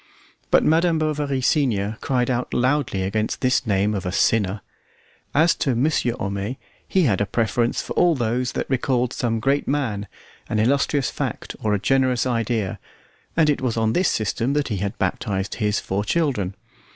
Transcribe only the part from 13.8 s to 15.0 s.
this system that he had